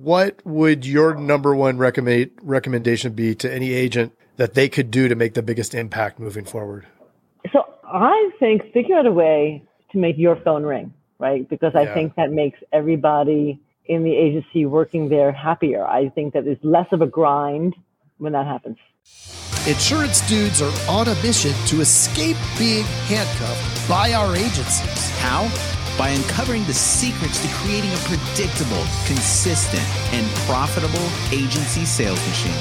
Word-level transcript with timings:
What 0.00 0.46
would 0.46 0.86
your 0.86 1.16
number 1.16 1.56
one 1.56 1.76
recommend 1.76 2.30
recommendation 2.40 3.14
be 3.14 3.34
to 3.34 3.52
any 3.52 3.72
agent 3.72 4.16
that 4.36 4.54
they 4.54 4.68
could 4.68 4.92
do 4.92 5.08
to 5.08 5.16
make 5.16 5.34
the 5.34 5.42
biggest 5.42 5.74
impact 5.74 6.20
moving 6.20 6.44
forward? 6.44 6.86
So 7.52 7.64
I 7.82 8.30
think 8.38 8.72
figure 8.72 8.96
out 8.96 9.06
a 9.06 9.10
way 9.10 9.64
to 9.90 9.98
make 9.98 10.16
your 10.16 10.36
phone 10.36 10.62
ring, 10.62 10.94
right? 11.18 11.48
Because 11.48 11.74
I 11.74 11.82
Yeah. 11.82 11.94
think 11.94 12.14
that 12.14 12.30
makes 12.30 12.60
everybody 12.72 13.58
in 13.86 14.04
the 14.04 14.14
agency 14.14 14.66
working 14.66 15.08
there 15.08 15.32
happier. 15.32 15.84
I 15.84 16.10
think 16.10 16.32
that 16.34 16.44
there's 16.44 16.62
less 16.62 16.86
of 16.92 17.02
a 17.02 17.06
grind 17.08 17.74
when 18.18 18.34
that 18.34 18.46
happens. 18.46 18.76
Insurance 19.66 20.20
dudes 20.28 20.62
are 20.62 20.72
on 20.88 21.08
a 21.08 21.14
mission 21.24 21.52
to 21.66 21.80
escape 21.80 22.36
being 22.56 22.84
handcuffed 23.08 23.88
by 23.88 24.12
our 24.12 24.36
agencies. 24.36 25.10
How? 25.18 25.48
By 25.98 26.10
uncovering 26.10 26.64
the 26.64 26.74
secrets 26.74 27.42
to 27.42 27.48
creating 27.56 27.92
a 27.92 27.96
predictable, 27.96 28.84
consistent, 29.04 29.82
and 30.14 30.24
profitable 30.46 31.08
agency 31.32 31.84
sales 31.84 32.24
machine. 32.28 32.54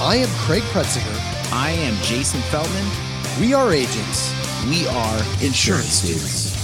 I 0.00 0.16
am 0.16 0.28
Craig 0.46 0.62
Pretzinger. 0.70 1.52
I 1.52 1.70
am 1.70 2.00
Jason 2.02 2.40
Feldman. 2.42 2.86
We 3.40 3.54
are 3.54 3.72
agents. 3.72 4.32
We 4.68 4.86
are 4.86 5.18
insurance 5.42 6.02
dudes. 6.02 6.54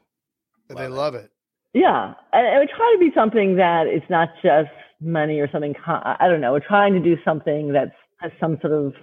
And 0.69 0.77
they 0.77 0.87
Love 0.87 1.15
it. 1.15 1.17
love 1.17 1.25
it. 1.25 1.31
Yeah. 1.73 2.13
And, 2.33 2.47
and 2.47 2.59
we 2.59 2.67
try 2.67 2.93
to 2.93 2.99
be 2.99 3.11
something 3.13 3.57
that 3.57 3.87
it's 3.87 4.09
not 4.09 4.29
just 4.43 4.69
money 5.01 5.39
or 5.39 5.49
something. 5.51 5.75
I 5.85 6.27
don't 6.27 6.41
know. 6.41 6.51
We're 6.53 6.59
trying 6.59 6.93
to 6.93 6.99
do 6.99 7.15
something 7.23 7.73
that's 7.73 7.91
has 8.19 8.31
some 8.39 8.57
sort 8.61 8.73
of 8.73 8.93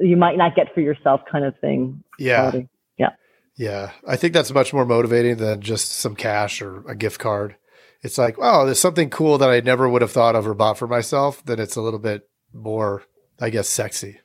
you 0.00 0.16
might 0.16 0.38
not 0.38 0.54
get 0.56 0.72
for 0.74 0.80
yourself 0.80 1.20
kind 1.30 1.44
of 1.44 1.54
thing. 1.60 2.02
Yeah. 2.18 2.50
quality. 2.50 2.68
Yeah. 3.58 3.90
I 4.08 4.16
think 4.16 4.32
that's 4.32 4.50
much 4.50 4.72
more 4.72 4.86
motivating 4.86 5.36
than 5.36 5.60
just 5.60 5.90
some 5.90 6.16
cash 6.16 6.62
or 6.62 6.82
a 6.88 6.96
gift 6.96 7.20
card. 7.20 7.56
It's 8.02 8.18
like, 8.18 8.36
oh, 8.38 8.66
there's 8.66 8.80
something 8.80 9.10
cool 9.10 9.38
that 9.38 9.50
I 9.50 9.60
never 9.60 9.88
would 9.88 10.02
have 10.02 10.10
thought 10.10 10.34
of 10.34 10.46
or 10.46 10.54
bought 10.54 10.78
for 10.78 10.88
myself. 10.88 11.44
Then 11.44 11.60
it's 11.60 11.76
a 11.76 11.80
little 11.80 12.00
bit 12.00 12.28
more, 12.52 13.04
I 13.40 13.50
guess, 13.50 13.68
sexy. 13.68 14.18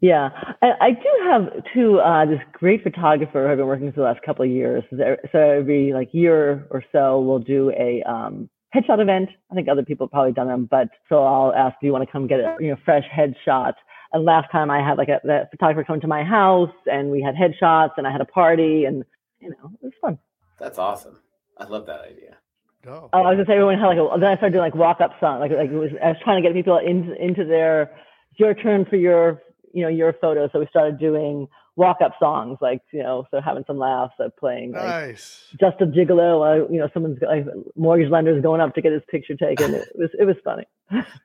Yeah, 0.00 0.30
I, 0.62 0.68
I 0.80 0.90
do 0.92 1.30
have 1.30 1.64
too 1.74 1.98
uh, 2.00 2.24
this 2.24 2.40
great 2.52 2.82
photographer 2.82 3.44
who 3.44 3.50
I've 3.50 3.58
been 3.58 3.66
working 3.66 3.86
with 3.86 3.96
the 3.96 4.02
last 4.02 4.20
couple 4.24 4.46
of 4.46 4.50
years. 4.50 4.82
So 4.90 5.38
every 5.38 5.92
like 5.92 6.08
year 6.12 6.66
or 6.70 6.82
so, 6.90 7.20
we'll 7.20 7.38
do 7.38 7.70
a 7.78 8.02
um, 8.10 8.48
headshot 8.74 9.00
event. 9.00 9.28
I 9.50 9.54
think 9.54 9.68
other 9.68 9.84
people 9.84 10.06
have 10.06 10.12
probably 10.12 10.32
done 10.32 10.48
them, 10.48 10.66
but 10.70 10.88
so 11.10 11.22
I'll 11.22 11.52
ask, 11.52 11.76
do 11.80 11.86
you 11.86 11.92
want 11.92 12.06
to 12.06 12.10
come 12.10 12.26
get 12.26 12.40
a 12.40 12.56
you 12.60 12.70
know 12.70 12.76
fresh 12.82 13.04
headshot? 13.14 13.74
And 14.12 14.24
last 14.24 14.50
time 14.50 14.70
I 14.70 14.78
had 14.78 14.96
like 14.96 15.08
a 15.08 15.20
the 15.22 15.48
photographer 15.50 15.84
come 15.84 16.00
to 16.00 16.08
my 16.08 16.24
house, 16.24 16.72
and 16.86 17.10
we 17.10 17.20
had 17.22 17.34
headshots, 17.34 17.92
and 17.98 18.06
I 18.06 18.12
had 18.12 18.22
a 18.22 18.26
party, 18.26 18.86
and 18.86 19.04
you 19.38 19.50
know 19.50 19.70
it 19.82 19.84
was 19.84 19.92
fun. 20.00 20.18
That's 20.58 20.78
awesome. 20.78 21.18
I 21.58 21.64
love 21.64 21.84
that 21.86 22.00
idea. 22.00 22.38
Oh, 22.86 23.08
I 23.12 23.18
was 23.18 23.34
gonna 23.34 23.44
say 23.46 23.52
everyone 23.54 23.78
had 23.78 23.86
like 23.86 23.98
a, 23.98 24.18
then 24.18 24.30
I 24.30 24.36
started 24.36 24.52
doing 24.52 24.64
like 24.64 24.74
walk 24.74 25.00
up 25.00 25.12
song, 25.20 25.40
like 25.40 25.50
like 25.50 25.70
it 25.70 25.76
was 25.76 25.90
I 26.02 26.08
was 26.08 26.16
trying 26.24 26.42
to 26.42 26.48
get 26.48 26.54
people 26.54 26.78
into 26.78 27.14
into 27.22 27.44
their 27.44 27.82
it's 28.30 28.40
your 28.40 28.54
turn 28.54 28.84
for 28.86 28.96
your 28.96 29.42
you 29.72 29.82
know 29.82 29.88
your 29.88 30.14
photo. 30.20 30.48
So 30.52 30.60
we 30.60 30.66
started 30.70 30.98
doing 30.98 31.46
walk 31.76 31.98
up 32.04 32.12
songs, 32.18 32.58
like 32.60 32.80
you 32.92 33.02
know, 33.02 33.26
so 33.30 33.40
having 33.40 33.64
some 33.66 33.78
laughs 33.78 34.14
at 34.24 34.36
playing 34.38 34.72
like 34.72 34.82
Nice. 34.82 35.44
just 35.60 35.80
a 35.80 35.86
gigolo. 35.86 36.64
Uh, 36.64 36.68
you 36.72 36.78
know, 36.78 36.88
someone's 36.94 37.18
like 37.20 37.44
mortgage 37.76 38.10
lender's 38.10 38.42
going 38.42 38.60
up 38.60 38.74
to 38.74 38.82
get 38.82 38.92
his 38.92 39.02
picture 39.10 39.34
taken. 39.36 39.74
It 39.74 39.88
was 39.94 40.10
it 40.18 40.24
was 40.24 40.36
funny. 40.42 40.64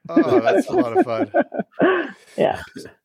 Oh, 0.10 0.40
that's 0.42 0.68
a 0.68 0.74
lot 0.74 0.98
of 0.98 1.06
fun. 1.06 1.32
yeah. 2.38 2.62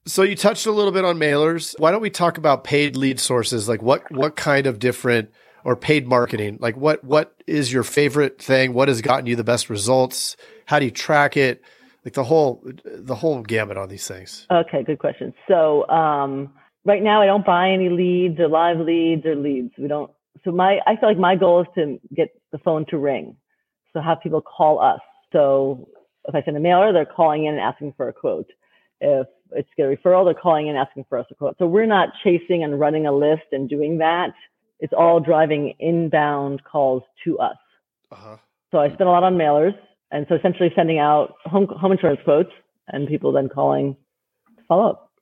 So 0.07 0.23
you 0.23 0.35
touched 0.37 0.67
a 0.67 0.73
little 0.73 0.93
bit 0.93 1.05
on 1.05 1.19
mailers. 1.19 1.79
Why 1.79 1.91
don't 1.91 2.03
we 2.03 2.11
talk 2.11 2.37
about 2.37 2.65
paid 2.65 2.97
lead 2.97 3.21
sources? 3.21 3.69
Like 3.69 3.81
what 3.83 4.11
what 4.11 4.37
kind 4.37 4.67
of 4.67 4.79
different 4.79 5.31
or 5.65 5.77
paid 5.77 6.07
marketing? 6.07 6.59
Like 6.61 6.77
what 6.77 7.03
what 7.05 7.35
is 7.47 7.73
your 7.73 7.83
favorite 7.83 8.41
thing? 8.41 8.73
What 8.73 8.89
has 8.89 9.01
gotten 9.01 9.27
you 9.27 9.37
the 9.37 9.45
best 9.45 9.71
results? 9.71 10.37
How 10.67 10.79
do 10.79 10.85
you 10.85 10.91
track 10.91 11.37
it? 11.37 11.63
Like 12.05 12.15
the 12.15 12.25
whole 12.25 12.65
the 12.85 13.15
whole 13.15 13.43
gamut 13.43 13.77
on 13.77 13.89
these 13.89 14.07
things. 14.07 14.47
Okay, 14.51 14.83
good 14.83 14.99
question. 14.99 15.35
So 15.49 15.87
um, 15.89 16.53
right 16.85 17.03
now, 17.03 17.23
I 17.23 17.27
don't 17.27 17.45
buy 17.45 17.71
any 17.71 17.89
leads 17.89 18.39
or 18.41 18.49
live 18.49 18.79
leads 18.79 19.27
or 19.27 19.37
leads. 19.37 19.73
We 19.79 19.89
don't. 19.89 20.11
So 20.45 20.53
my, 20.53 20.81
I 20.87 20.97
feel 20.97 21.09
like 21.09 21.19
my 21.19 21.37
goal 21.37 21.63
is 21.63 21.67
to 21.75 22.01
get 22.15 22.29
the 22.53 22.59
phone 22.59 22.87
to 22.87 22.99
ring. 22.99 23.37
So 23.93 24.01
have 24.01 24.21
people 24.23 24.41
call 24.41 24.81
us. 24.81 25.01
So 25.33 25.89
if 26.27 26.35
I 26.35 26.43
send 26.43 26.57
a 26.57 26.61
mailer, 26.61 26.93
they're 26.93 27.05
calling 27.05 27.47
in 27.47 27.55
and 27.55 27.61
asking 27.61 27.95
for 27.97 28.09
a 28.09 28.13
quote. 28.13 28.51
If 29.01 29.27
it's 29.53 29.69
a 29.79 29.83
referral, 29.83 30.25
they're 30.25 30.41
calling 30.41 30.69
in 30.69 30.77
asking 30.77 31.05
for 31.09 31.19
us 31.19 31.27
a 31.31 31.35
quote. 31.35 31.57
So 31.59 31.67
we're 31.67 31.87
not 31.87 32.11
chasing 32.23 32.63
and 32.63 32.79
running 32.79 33.07
a 33.07 33.13
list 33.13 33.45
and 33.53 33.69
doing 33.69 33.99
that. 33.99 34.31
It's 34.81 34.93
all 34.97 35.21
driving 35.21 35.75
inbound 35.79 36.63
calls 36.65 37.03
to 37.25 37.39
us. 37.39 37.57
Uh-huh. 38.11 38.37
So 38.73 38.79
I 38.79 38.89
spend 38.89 39.09
a 39.09 39.13
lot 39.13 39.23
on 39.23 39.35
mailers, 39.35 39.75
and 40.11 40.27
so 40.29 40.35
essentially 40.35 40.71
sending 40.75 40.99
out 40.99 41.35
home 41.45 41.67
home 41.69 41.93
insurance 41.93 42.21
quotes, 42.25 42.51
and 42.89 43.09
people 43.09 43.33
then 43.33 43.49
calling 43.49 43.97
to 44.57 44.63
follow 44.69 44.91
up. 44.91 45.13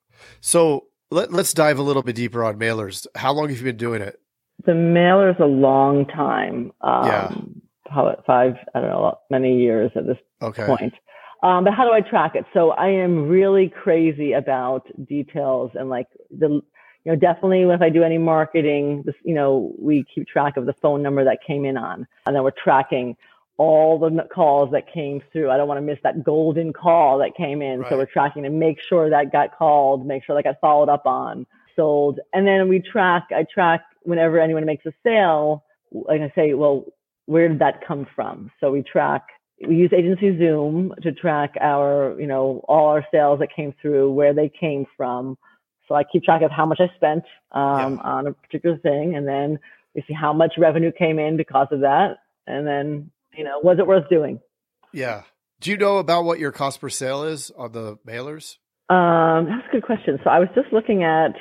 So 0.40 0.86
let, 1.10 1.32
let's 1.32 1.52
dive 1.52 1.78
a 1.78 1.82
little 1.82 2.02
bit 2.02 2.16
deeper 2.16 2.44
on 2.44 2.58
mailers. 2.58 3.06
How 3.14 3.32
long 3.32 3.48
have 3.48 3.58
you 3.58 3.64
been 3.64 3.76
doing 3.76 4.02
it? 4.02 4.20
The 4.66 4.74
mailer 4.74 5.30
is 5.30 5.36
a 5.40 5.46
long 5.46 6.06
time. 6.06 6.72
Um, 6.80 7.06
Yeah. 7.06 7.30
Probably 7.90 8.22
five, 8.26 8.52
I 8.74 8.80
don't 8.80 8.90
know, 8.90 9.14
many 9.30 9.56
years 9.58 9.90
at 9.96 10.06
this 10.06 10.18
Okay. 10.42 10.66
point. 10.66 10.92
Um, 11.42 11.64
but 11.64 11.72
how 11.72 11.84
do 11.86 11.92
I 11.92 12.02
track 12.02 12.32
it? 12.34 12.44
So 12.52 12.72
I 12.72 12.88
am 12.88 13.28
really 13.28 13.70
crazy 13.82 14.32
about 14.34 14.86
details 15.06 15.70
and 15.74 15.88
like 15.88 16.08
the, 16.30 16.60
you 17.04 17.12
know, 17.12 17.16
definitely 17.16 17.62
if 17.62 17.80
I 17.80 17.90
do 17.90 18.02
any 18.02 18.18
marketing, 18.18 19.02
this, 19.06 19.14
you 19.24 19.34
know, 19.34 19.72
we 19.78 20.04
keep 20.14 20.26
track 20.26 20.56
of 20.56 20.66
the 20.66 20.74
phone 20.74 21.02
number 21.02 21.24
that 21.24 21.38
came 21.46 21.64
in 21.64 21.76
on, 21.76 22.06
and 22.26 22.36
then 22.36 22.42
we're 22.42 22.50
tracking 22.50 23.16
all 23.56 23.98
the 23.98 24.10
calls 24.32 24.70
that 24.70 24.92
came 24.92 25.20
through. 25.32 25.50
I 25.50 25.56
don't 25.56 25.66
want 25.66 25.78
to 25.78 25.82
miss 25.82 25.98
that 26.04 26.22
golden 26.22 26.72
call 26.72 27.18
that 27.18 27.36
came 27.36 27.60
in. 27.60 27.80
Right. 27.80 27.88
So 27.88 27.96
we're 27.96 28.06
tracking 28.06 28.44
to 28.44 28.50
make 28.50 28.78
sure 28.80 29.10
that 29.10 29.32
got 29.32 29.56
called, 29.56 30.06
make 30.06 30.24
sure 30.24 30.36
that 30.36 30.44
got 30.44 30.60
followed 30.60 30.88
up 30.88 31.06
on, 31.06 31.44
sold. 31.74 32.20
And 32.32 32.46
then 32.46 32.68
we 32.68 32.80
track, 32.80 33.28
I 33.34 33.44
track 33.52 33.82
whenever 34.02 34.38
anyone 34.38 34.64
makes 34.64 34.86
a 34.86 34.92
sale, 35.02 35.64
like 35.90 36.20
I 36.20 36.32
say, 36.34 36.54
well, 36.54 36.84
where 37.26 37.48
did 37.48 37.58
that 37.58 37.84
come 37.86 38.06
from? 38.14 38.50
So 38.60 38.70
we 38.70 38.82
track, 38.82 39.26
we 39.66 39.74
use 39.74 39.92
Agency 39.92 40.38
Zoom 40.38 40.94
to 41.02 41.12
track 41.12 41.54
our, 41.60 42.14
you 42.20 42.28
know, 42.28 42.64
all 42.68 42.88
our 42.88 43.04
sales 43.10 43.40
that 43.40 43.54
came 43.54 43.74
through, 43.82 44.12
where 44.12 44.32
they 44.32 44.48
came 44.48 44.86
from. 44.96 45.36
So 45.88 45.94
I 45.94 46.04
keep 46.04 46.22
track 46.22 46.42
of 46.42 46.50
how 46.50 46.66
much 46.66 46.80
I 46.80 46.94
spent 46.96 47.24
um, 47.52 47.94
Yeah. 47.96 48.10
on 48.12 48.26
a 48.26 48.32
particular 48.32 48.76
thing, 48.78 49.16
and 49.16 49.26
then 49.26 49.58
we 49.94 50.04
see 50.06 50.14
how 50.14 50.32
much 50.32 50.52
revenue 50.58 50.92
came 50.92 51.18
in 51.18 51.36
because 51.36 51.68
of 51.72 51.80
that, 51.80 52.18
and 52.46 52.66
then 52.66 53.10
you 53.36 53.44
know, 53.44 53.60
was 53.62 53.78
it 53.78 53.86
worth 53.86 54.08
doing? 54.08 54.40
Yeah. 54.92 55.22
Do 55.60 55.70
you 55.70 55.76
know 55.76 55.98
about 55.98 56.24
what 56.24 56.38
your 56.38 56.52
cost 56.52 56.80
per 56.80 56.88
sale 56.88 57.22
is 57.22 57.50
on 57.56 57.72
the 57.72 57.96
mailers? 58.06 58.56
Um, 58.88 59.46
that's 59.46 59.66
a 59.68 59.72
good 59.72 59.82
question. 59.82 60.18
So 60.24 60.30
I 60.30 60.38
was 60.38 60.48
just 60.54 60.72
looking 60.72 61.04
at 61.04 61.32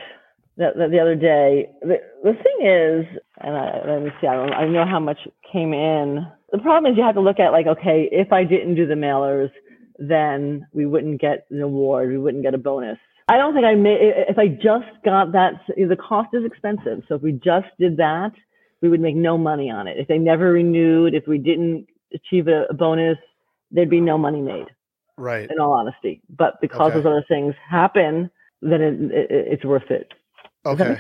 the, 0.57 0.71
the, 0.75 0.87
the 0.91 0.99
other 0.99 1.15
day. 1.15 1.69
The, 1.81 1.97
the 2.23 2.33
thing 2.33 2.67
is, 2.67 3.21
and 3.39 3.55
I, 3.55 3.81
let 3.87 4.03
me 4.03 4.09
see, 4.19 4.27
I, 4.27 4.35
don't, 4.35 4.53
I 4.53 4.67
know 4.67 4.85
how 4.85 4.99
much 4.99 5.19
came 5.51 5.73
in. 5.73 6.27
The 6.51 6.57
problem 6.57 6.91
is 6.91 6.97
you 6.97 7.03
have 7.03 7.15
to 7.15 7.21
look 7.21 7.39
at 7.39 7.51
like, 7.51 7.67
okay, 7.67 8.09
if 8.11 8.31
I 8.33 8.43
didn't 8.43 8.75
do 8.75 8.85
the 8.85 8.95
mailers, 8.95 9.51
then 9.99 10.67
we 10.73 10.85
wouldn't 10.85 11.21
get 11.21 11.45
an 11.49 11.61
award, 11.61 12.09
we 12.09 12.17
wouldn't 12.17 12.43
get 12.43 12.53
a 12.53 12.57
bonus. 12.57 12.99
I 13.29 13.37
don't 13.37 13.53
think 13.53 13.65
I 13.65 13.75
made, 13.75 13.97
if 14.29 14.37
I 14.37 14.47
just 14.47 14.85
got 15.03 15.33
that, 15.33 15.53
the 15.67 15.95
cost 15.97 16.29
is 16.33 16.45
expensive. 16.45 17.03
So 17.07 17.15
if 17.15 17.21
we 17.21 17.33
just 17.33 17.67
did 17.79 17.97
that, 17.97 18.31
we 18.81 18.89
would 18.89 19.01
make 19.01 19.15
no 19.15 19.37
money 19.37 19.69
on 19.69 19.87
it. 19.87 19.97
If 19.97 20.07
they 20.07 20.17
never 20.17 20.51
renewed, 20.53 21.13
if 21.13 21.27
we 21.27 21.37
didn't 21.37 21.87
achieve 22.13 22.47
a, 22.47 22.65
a 22.69 22.73
bonus, 22.73 23.17
there'd 23.71 23.89
be 23.89 23.99
no 23.99 24.17
money 24.17 24.41
made 24.41 24.67
Right. 25.17 25.49
in 25.49 25.59
all 25.59 25.73
honesty. 25.73 26.21
But 26.29 26.61
because 26.61 26.91
Okay. 26.91 26.95
those 26.97 27.05
other 27.05 27.25
things 27.27 27.53
happen, 27.69 28.29
then 28.61 28.81
it, 28.81 28.93
it, 29.11 29.27
it's 29.31 29.65
worth 29.65 29.89
it. 29.91 30.13
Okay. 30.65 30.97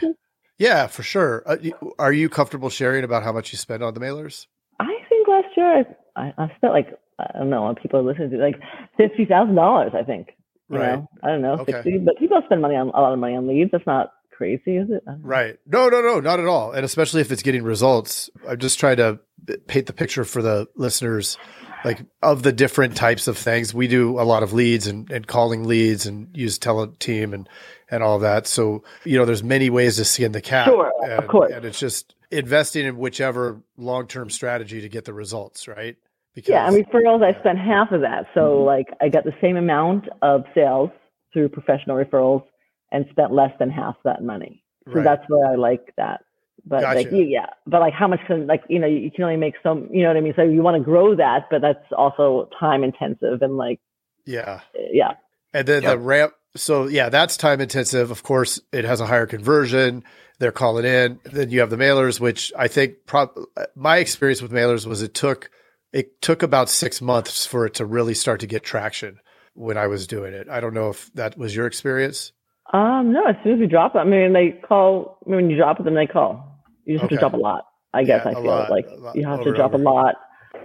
Yeah, 0.57 0.87
for 0.87 1.03
sure. 1.03 1.43
Uh, 1.45 1.57
are 1.99 2.11
you 2.11 2.29
comfortable 2.29 2.69
sharing 2.69 3.03
about 3.03 3.23
how 3.23 3.31
much 3.31 3.51
you 3.53 3.57
spend 3.57 3.83
on 3.83 3.93
the 3.93 3.99
mailers? 3.99 4.47
I 4.79 4.95
think 5.07 5.27
last 5.27 5.47
year 5.55 5.85
I, 6.15 6.21
I, 6.21 6.33
I 6.37 6.55
spent 6.57 6.73
like 6.73 6.87
I 7.19 7.39
don't 7.39 7.49
know. 7.49 7.73
People 7.81 7.99
are 7.99 8.03
listening 8.03 8.31
to 8.31 8.37
like 8.37 8.59
fifty 8.97 9.25
thousand 9.25 9.55
dollars. 9.55 9.91
I 9.97 10.03
think. 10.03 10.29
Right. 10.69 10.95
know, 10.95 11.09
I 11.23 11.27
don't 11.29 11.41
know, 11.41 11.53
Okay. 11.59 11.71
sixty. 11.71 11.97
But 11.99 12.17
people 12.17 12.41
spend 12.45 12.61
money 12.61 12.75
on 12.75 12.89
a 12.89 13.01
lot 13.01 13.13
of 13.13 13.19
money 13.19 13.35
on 13.35 13.47
leads. 13.47 13.71
That's 13.71 13.85
not 13.87 14.11
crazy, 14.31 14.77
is 14.77 14.89
it? 14.89 15.03
I 15.07 15.11
don't 15.11 15.21
know. 15.23 15.27
Right. 15.27 15.59
No, 15.65 15.89
no, 15.89 16.01
no, 16.01 16.19
not 16.19 16.39
at 16.39 16.45
all. 16.47 16.71
And 16.71 16.83
especially 16.85 17.21
if 17.21 17.31
it's 17.31 17.41
getting 17.43 17.63
results. 17.63 18.29
I'm 18.47 18.59
just 18.59 18.79
trying 18.79 18.97
to 18.97 19.19
paint 19.67 19.85
the 19.87 19.93
picture 19.93 20.25
for 20.25 20.41
the 20.41 20.67
listeners, 20.75 21.37
like 21.85 22.01
of 22.21 22.43
the 22.43 22.51
different 22.51 22.95
types 22.97 23.27
of 23.27 23.37
things. 23.37 23.73
We 23.73 23.87
do 23.87 24.19
a 24.19 24.23
lot 24.23 24.43
of 24.43 24.53
leads 24.53 24.87
and, 24.87 25.09
and 25.09 25.25
calling 25.25 25.63
leads 25.63 26.05
and 26.05 26.35
use 26.35 26.59
teleteam 26.59 27.33
and, 27.33 27.47
and 27.89 28.03
all 28.03 28.19
that. 28.19 28.45
So, 28.45 28.83
you 29.05 29.17
know, 29.17 29.25
there's 29.25 29.43
many 29.43 29.69
ways 29.69 29.95
to 29.95 30.05
skin 30.05 30.33
the 30.33 30.41
cat. 30.41 30.67
Sure, 30.67 30.91
of 31.17 31.27
course. 31.27 31.51
And 31.53 31.65
it's 31.65 31.79
just 31.79 32.13
investing 32.29 32.85
in 32.85 32.97
whichever 32.97 33.61
long-term 33.77 34.29
strategy 34.29 34.81
to 34.81 34.89
get 34.89 35.05
the 35.05 35.13
results, 35.13 35.67
right? 35.67 35.95
Because 36.37 36.49
Yeah, 36.49 36.67
and 36.67 36.85
referrals. 36.85 37.23
I 37.23 37.37
spent 37.39 37.57
half 37.57 37.91
of 37.91 38.01
that, 38.01 38.27
so 38.35 38.41
mm-hmm. 38.41 38.65
like 38.65 38.87
I 39.01 39.09
got 39.09 39.23
the 39.23 39.33
same 39.41 39.57
amount 39.57 40.07
of 40.21 40.43
sales 40.53 40.91
through 41.33 41.49
professional 41.49 41.97
referrals 41.97 42.43
and 42.91 43.07
spent 43.09 43.33
less 43.33 43.49
than 43.57 43.71
half 43.71 43.95
that 44.03 44.23
money. 44.23 44.63
So 44.85 44.91
Right. 44.93 45.03
that's 45.03 45.23
where 45.29 45.51
I 45.51 45.55
like 45.55 45.95
that. 45.97 46.21
But 46.63 46.83
like 46.83 47.05
Gotcha. 47.05 47.17
you, 47.17 47.23
yeah, 47.23 47.47
but 47.65 47.81
like 47.81 47.95
how 47.95 48.07
much 48.07 48.19
can 48.27 48.45
like 48.45 48.61
you 48.69 48.77
know 48.77 48.85
you 48.85 49.09
can 49.09 49.23
only 49.23 49.35
make 49.35 49.55
some 49.63 49.89
you 49.91 50.03
know 50.03 50.09
what 50.09 50.17
I 50.17 50.21
mean. 50.21 50.33
So 50.35 50.43
you 50.43 50.61
want 50.61 50.77
to 50.77 50.83
grow 50.83 51.15
that, 51.15 51.47
but 51.49 51.61
that's 51.63 51.91
also 51.97 52.49
time 52.59 52.83
intensive 52.83 53.41
and 53.41 53.57
like 53.57 53.79
yeah. 54.27 54.59
yeah, 54.91 55.13
And 55.55 55.67
then 55.67 55.83
the 55.83 55.97
ramp. 55.97 56.33
So 56.55 56.85
yeah, 56.85 57.09
that's 57.09 57.35
time 57.35 57.61
intensive. 57.61 58.11
Of 58.11 58.21
course, 58.21 58.61
it 58.71 58.85
has 58.85 59.01
a 59.01 59.07
higher 59.07 59.25
conversion. 59.25 60.03
They're 60.37 60.51
calling 60.51 60.85
in. 60.85 61.19
Then 61.23 61.49
you 61.49 61.61
have 61.61 61.71
the 61.71 61.77
mailers, 61.77 62.19
which 62.19 62.53
I 62.55 62.67
think 62.67 63.07
prob- 63.07 63.31
uh, 63.55 63.65
my 63.75 63.97
experience 63.97 64.39
with 64.43 64.51
mailers 64.51 64.85
was 64.85 65.01
it 65.01 65.15
took 65.15 65.49
it 65.97 66.21
took 66.21 66.43
about 66.43 66.69
six 66.69 67.01
months 67.01 67.47
for 67.47 67.65
it 67.65 67.73
to 67.75 67.85
really 67.85 68.13
start 68.13 68.39
to 68.41 68.47
get 68.47 68.63
traction 68.63 69.17
when 69.55 69.77
I 69.77 69.87
was 69.87 70.05
doing 70.05 70.31
it. 70.35 70.47
I 70.47 70.59
don't 70.59 70.75
know 70.75 70.89
if 70.91 71.11
that 71.15 71.35
was 71.39 71.55
your 71.55 71.65
experience. 71.65 72.33
Um, 72.71 73.13
no, 73.13 73.25
as 73.25 73.35
soon 73.43 73.53
as 73.53 73.59
we 73.59 73.65
drop 73.65 73.95
it, 73.95 73.99
I 73.99 74.03
mean, 74.03 74.31
they 74.31 74.51
call, 74.51 75.17
I 75.25 75.29
mean, 75.29 75.35
when 75.37 75.49
you 75.49 75.57
drop 75.57 75.79
it, 75.79 75.83
then 75.83 75.95
they 75.95 76.05
call. 76.05 76.61
You 76.85 76.95
just 76.99 77.01
have 77.01 77.09
to 77.09 77.17
drop 77.17 77.33
a 77.33 77.37
lot. 77.37 77.63
I 77.95 78.03
guess 78.03 78.21
Yeah, 78.23 78.29
I 78.29 78.31
a 78.33 78.35
feel 78.35 78.43
lot, 78.45 78.69
like 78.69 78.85
lot, 78.95 79.15
you 79.15 79.25
have 79.25 79.39
over 79.39 79.43
to 79.45 79.49
and 79.49 79.55
drop 79.57 79.73
a 79.73 79.77
lot. 79.77 80.15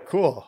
Cool. 0.06 0.46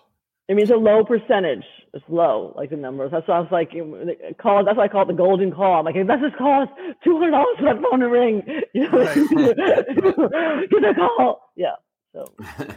I 0.50 0.52
mean, 0.52 0.64
it's 0.64 0.70
a 0.70 0.76
low 0.76 1.02
percentage. 1.02 1.64
It's 1.94 2.04
low, 2.08 2.52
like 2.56 2.68
the 2.68 2.76
numbers. 2.76 3.12
That's 3.12 3.26
why 3.26 3.36
I 3.36 3.40
was 3.40 3.48
like, 3.52 3.72
you 3.72 3.86
know, 3.86 4.04
they 4.04 4.34
call. 4.34 4.64
That's 4.64 4.76
why 4.76 4.84
I 4.84 4.88
call 4.88 5.02
it 5.02 5.06
the 5.06 5.14
golden 5.14 5.50
call. 5.50 5.78
I'm 5.78 5.84
like, 5.86 5.96
if 5.96 6.06
that 6.08 6.20
just 6.20 6.36
cost 6.36 6.70
two 7.02 7.16
hundred 7.18 7.30
dollars 7.30 7.56
for 7.58 7.64
that 7.72 7.80
phone 7.80 8.00
to 8.00 8.08
ring, 8.08 8.42
you 8.74 8.82
know, 8.90 9.04
get 10.66 10.84
a 10.90 10.94
call. 10.94 11.52
Yeah. 11.56 11.76
So 12.12 12.34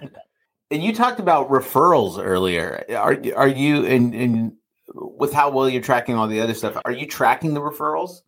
And 0.70 0.84
you 0.84 0.94
talked 0.94 1.20
about 1.20 1.50
referrals 1.50 2.22
earlier. 2.22 2.84
Are 2.90 3.18
are 3.36 3.48
you 3.48 3.84
in 3.86 4.14
in 4.14 4.58
with 4.94 5.34
how 5.34 5.50
well 5.50 5.70
you're 5.70 5.82
tracking 5.82 6.16
all 6.16 6.28
the 6.28 6.42
other 6.42 6.54
stuff? 6.54 6.78
Are 6.86 6.92
you 6.92 7.08
tracking 7.08 7.54
the 7.54 7.62
referrals? 7.62 8.22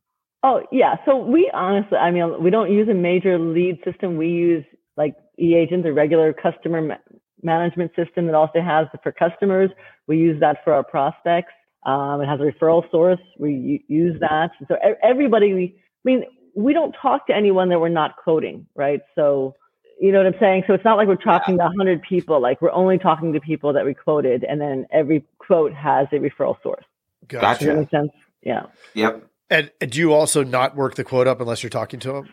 Oh 0.44 0.64
yeah. 0.72 0.96
So 1.06 1.18
we 1.18 1.52
honestly, 1.54 1.98
I 1.98 2.12
mean, 2.12 2.42
we 2.42 2.50
don't 2.50 2.72
use 2.72 2.88
a 2.88 2.94
major 2.94 3.38
lead 3.38 3.80
system. 3.84 4.16
We 4.16 4.30
use 4.30 4.66
like 4.96 5.16
eAgent, 5.38 5.86
a 5.86 5.94
regular 5.94 6.34
customer 6.34 6.82
ma- 6.82 6.96
management 7.44 7.92
system 7.96 8.26
that 8.28 8.36
also 8.36 8.62
has 8.62 8.88
for 9.04 9.12
customers. 9.12 9.70
We 10.08 10.18
use 10.18 10.40
that 10.40 10.64
for 10.64 10.74
our 10.74 10.84
prospects. 10.84 11.54
Um, 11.86 12.22
it 12.22 12.28
has 12.28 12.40
a 12.40 12.44
referral 12.44 12.90
source. 12.92 13.20
We 13.38 13.54
u- 13.54 13.80
use 13.88 14.20
that. 14.20 14.52
So 14.68 14.76
e- 14.76 14.96
everybody, 15.04 15.54
we, 15.54 15.76
I 15.78 15.82
mean, 16.04 16.24
we 16.56 16.74
don't 16.74 16.94
talk 17.02 17.28
to 17.28 17.36
anyone 17.36 17.70
that 17.70 17.80
we're 17.80 17.90
not 17.90 18.16
quoting, 18.22 18.66
right? 18.76 19.02
So 19.16 19.56
you 20.00 20.12
know 20.12 20.20
what 20.20 20.28
I'm 20.28 20.40
saying? 20.40 20.64
So 20.68 20.74
it's 20.74 20.86
not 20.86 20.98
like 20.98 21.08
we're 21.08 21.16
talking 21.16 21.58
to 21.58 21.64
100 21.64 22.02
people. 22.02 22.42
Like 22.42 22.62
we're 22.62 22.72
only 22.72 22.98
talking 22.98 23.34
to 23.34 23.40
people 23.40 23.74
that 23.74 23.86
we 23.86 23.94
quoted, 23.94 24.44
and 24.44 24.60
then 24.62 24.86
every 24.92 25.26
quote 25.38 25.74
has 25.74 26.08
a 26.12 26.16
referral 26.16 26.62
source. 26.64 26.86
Does 27.28 27.42
Gotcha. 27.42 27.66
that 27.66 27.78
make 27.78 27.90
sense? 27.90 28.12
Yeah. 28.42 28.64
Yep. 28.94 29.28
And, 29.50 29.72
and 29.82 29.92
do 29.92 30.00
you 30.00 30.14
also 30.14 30.44
not 30.44 30.76
work 30.76 30.96
the 30.96 31.04
quote 31.04 31.28
up 31.28 31.42
unless 31.42 31.64
you're 31.64 31.70
talking 31.70 32.00
to 32.02 32.14
them? 32.14 32.30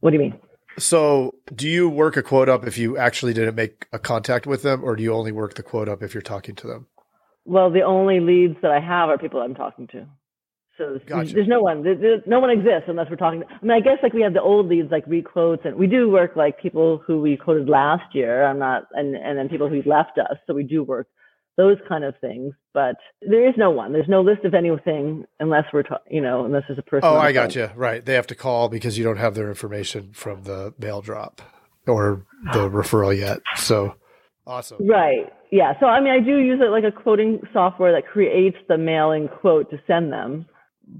What 0.00 0.10
do 0.10 0.16
you 0.16 0.22
mean? 0.22 0.40
So 0.78 1.34
do 1.54 1.68
you 1.68 1.88
work 1.88 2.16
a 2.16 2.22
quote 2.22 2.48
up 2.48 2.66
if 2.66 2.78
you 2.78 2.96
actually 2.96 3.34
didn't 3.34 3.54
make 3.54 3.86
a 3.92 3.98
contact 3.98 4.46
with 4.46 4.62
them, 4.62 4.82
or 4.82 4.96
do 4.96 5.02
you 5.02 5.12
only 5.12 5.32
work 5.32 5.54
the 5.54 5.62
quote 5.62 5.88
up 5.88 6.02
if 6.02 6.14
you're 6.14 6.22
talking 6.22 6.54
to 6.56 6.66
them? 6.66 6.86
Well, 7.44 7.70
the 7.70 7.82
only 7.82 8.20
leads 8.20 8.56
that 8.62 8.70
I 8.70 8.80
have 8.80 9.08
are 9.08 9.18
people 9.18 9.40
I'm 9.40 9.54
talking 9.54 9.88
to. 9.88 10.06
So 10.80 10.86
there's, 10.88 11.02
Gotcha. 11.04 11.34
there's 11.34 11.48
no 11.48 11.60
one. 11.60 11.84
No 12.26 12.40
one 12.40 12.48
exists 12.48 12.88
unless 12.88 13.10
we're 13.10 13.16
talking. 13.16 13.42
I 13.48 13.62
mean, 13.62 13.72
I 13.72 13.80
guess 13.80 13.98
like 14.02 14.14
we 14.14 14.22
have 14.22 14.32
the 14.32 14.40
old 14.40 14.66
leads 14.66 14.90
like 14.90 15.04
requotes, 15.04 15.66
and 15.66 15.76
we 15.76 15.86
do 15.86 16.08
work 16.08 16.36
like 16.36 16.58
people 16.58 17.02
who 17.06 17.20
we 17.20 17.36
quoted 17.36 17.68
last 17.68 18.14
year. 18.14 18.46
I'm 18.46 18.58
not, 18.58 18.84
and 18.94 19.14
and 19.14 19.38
then 19.38 19.50
people 19.50 19.68
who 19.68 19.82
left 19.84 20.16
us. 20.16 20.38
So 20.46 20.54
we 20.54 20.62
do 20.62 20.82
work 20.82 21.06
those 21.58 21.76
kind 21.86 22.02
of 22.04 22.14
things. 22.22 22.54
But 22.72 22.96
there 23.20 23.46
is 23.46 23.54
no 23.58 23.70
one. 23.70 23.92
There's 23.92 24.08
no 24.08 24.22
list 24.22 24.46
of 24.46 24.54
anything 24.54 25.26
unless 25.38 25.64
we're, 25.70 25.82
ta- 25.82 26.00
you 26.10 26.22
know, 26.22 26.46
unless 26.46 26.62
there's 26.66 26.78
a 26.78 26.82
person. 26.82 27.06
Oh, 27.06 27.16
I 27.16 27.32
got 27.32 27.54
you. 27.54 27.68
Right. 27.76 28.02
They 28.02 28.14
have 28.14 28.28
to 28.28 28.34
call 28.34 28.70
because 28.70 28.96
you 28.96 29.04
don't 29.04 29.18
have 29.18 29.34
their 29.34 29.48
information 29.48 30.12
from 30.14 30.44
the 30.44 30.72
mail 30.78 31.02
drop 31.02 31.42
or 31.86 32.24
the 32.54 32.70
referral 32.70 33.14
yet. 33.14 33.40
So 33.56 33.96
awesome. 34.46 34.86
Right. 34.88 35.30
Yeah. 35.50 35.74
So 35.78 35.84
I 35.84 36.00
mean, 36.00 36.12
I 36.12 36.20
do 36.20 36.38
use 36.38 36.60
it 36.62 36.70
like 36.70 36.84
a 36.84 36.92
quoting 36.92 37.40
software 37.52 37.92
that 37.92 38.08
creates 38.08 38.56
the 38.66 38.78
mailing 38.78 39.28
quote 39.28 39.68
to 39.70 39.78
send 39.86 40.10
them. 40.10 40.46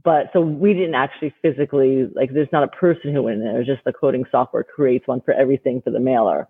But 0.04 0.26
so 0.32 0.40
we 0.40 0.72
didn't 0.72 0.94
actually 0.94 1.34
physically 1.42 2.08
like. 2.14 2.32
There's 2.32 2.48
not 2.52 2.62
a 2.62 2.68
person 2.68 3.12
who 3.12 3.24
went 3.24 3.38
in 3.38 3.44
there. 3.44 3.60
It's 3.60 3.68
just 3.68 3.84
the 3.84 3.92
quoting 3.92 4.24
software 4.30 4.62
creates 4.62 5.08
one 5.08 5.20
for 5.20 5.34
everything 5.34 5.82
for 5.82 5.90
the 5.90 5.98
mailer. 6.00 6.48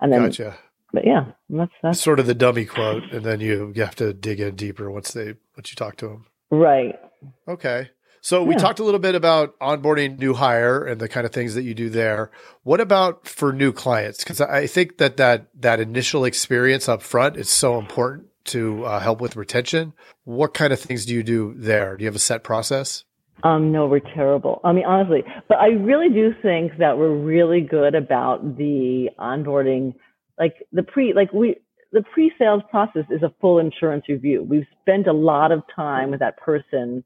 And 0.00 0.12
then, 0.12 0.22
Gotcha. 0.22 0.56
but 0.92 1.06
yeah, 1.06 1.26
that's 1.48 1.72
that's 1.82 2.00
Sort 2.00 2.18
of 2.18 2.26
the 2.26 2.34
dummy 2.34 2.64
quote, 2.64 3.04
and 3.12 3.24
then 3.24 3.40
you, 3.40 3.72
you 3.76 3.82
have 3.82 3.94
to 3.96 4.12
dig 4.12 4.40
in 4.40 4.56
deeper 4.56 4.90
once 4.90 5.12
they 5.12 5.34
once 5.56 5.70
you 5.70 5.76
talk 5.76 5.96
to 5.96 6.08
them. 6.08 6.26
right. 6.50 6.98
Okay. 7.46 7.90
So 8.22 8.44
we 8.44 8.54
talked 8.54 8.80
a 8.80 8.84
little 8.84 9.00
bit 9.00 9.14
about 9.14 9.58
onboarding 9.60 10.18
new 10.18 10.34
hire 10.34 10.84
and 10.84 11.00
the 11.00 11.08
kind 11.08 11.24
of 11.24 11.32
things 11.32 11.54
that 11.54 11.62
you 11.62 11.72
do 11.74 11.88
there. 11.88 12.30
What 12.64 12.80
about 12.80 13.26
for 13.26 13.50
new 13.50 13.72
clients? 13.72 14.22
Because 14.22 14.42
I 14.42 14.66
think 14.66 14.98
that 14.98 15.16
that 15.16 15.48
that 15.58 15.80
initial 15.80 16.24
experience 16.26 16.86
up 16.86 17.02
front 17.02 17.36
is 17.36 17.48
so 17.48 17.78
important 17.78 18.26
to 18.44 18.84
uh, 18.84 19.00
help 19.00 19.20
with 19.20 19.36
retention. 19.36 19.92
What 20.24 20.54
kind 20.54 20.72
of 20.72 20.80
things 20.80 21.06
do 21.06 21.14
you 21.14 21.22
do 21.22 21.54
there? 21.56 21.96
Do 21.96 22.04
you 22.04 22.08
have 22.08 22.16
a 22.16 22.20
set 22.20 22.42
process? 22.42 23.04
Um, 23.42 23.72
no, 23.72 23.86
we're 23.86 24.00
terrible. 24.00 24.60
I 24.64 24.72
mean, 24.72 24.84
honestly, 24.84 25.22
but 25.48 25.58
I 25.58 25.68
really 25.68 26.08
do 26.10 26.34
think 26.42 26.72
that 26.78 26.98
we're 26.98 27.14
really 27.14 27.60
good 27.60 27.94
about 27.94 28.58
the 28.58 29.08
onboarding, 29.18 29.94
like 30.38 30.54
the 30.72 30.82
pre, 30.82 31.14
like 31.14 31.32
we, 31.32 31.56
the 31.92 32.02
pre-sales 32.02 32.62
process 32.70 33.04
is 33.10 33.22
a 33.22 33.32
full 33.40 33.58
insurance 33.58 34.04
review. 34.08 34.42
We've 34.42 34.66
spent 34.82 35.06
a 35.06 35.12
lot 35.12 35.52
of 35.52 35.62
time 35.74 36.10
with 36.10 36.20
that 36.20 36.36
person 36.36 37.02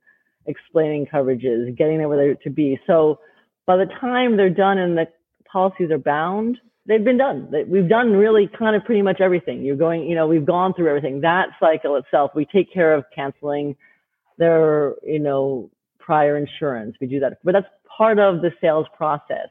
explaining 0.46 1.06
coverages, 1.06 1.76
getting 1.76 1.98
them 1.98 2.08
where 2.08 2.18
they're 2.18 2.34
to 2.34 2.50
be. 2.50 2.78
So 2.86 3.20
by 3.66 3.76
the 3.76 3.86
time 4.00 4.36
they're 4.36 4.50
done 4.50 4.78
and 4.78 4.96
the 4.98 5.06
policies 5.50 5.90
are 5.90 5.98
bound, 5.98 6.58
they've 6.86 7.04
been 7.04 7.18
done. 7.18 7.52
We've 7.68 7.88
done 7.88 8.12
really 8.12 8.48
kind 8.58 8.76
of 8.76 8.84
pretty 8.84 9.02
much 9.02 9.20
everything. 9.20 9.62
You're 9.62 9.76
going, 9.76 10.02
you 10.08 10.14
know, 10.14 10.26
we've 10.26 10.44
gone 10.44 10.74
through 10.74 10.88
everything. 10.88 11.20
That 11.22 11.48
cycle 11.60 11.96
itself, 11.96 12.32
we 12.34 12.44
take 12.46 12.72
care 12.72 12.94
of 12.94 13.04
canceling 13.14 13.76
their, 14.38 14.94
you 15.02 15.18
know, 15.20 15.70
prior 15.98 16.36
insurance. 16.36 16.96
We 17.00 17.06
do 17.06 17.20
that, 17.20 17.38
but 17.44 17.52
that's 17.52 17.66
part 17.96 18.18
of 18.18 18.42
the 18.42 18.50
sales 18.60 18.86
process. 18.96 19.48